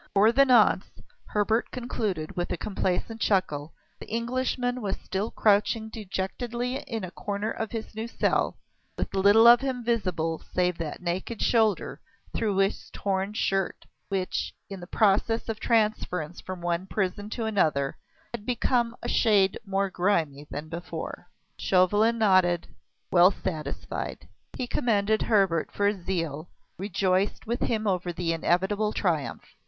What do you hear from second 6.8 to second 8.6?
in a corner of his new cell,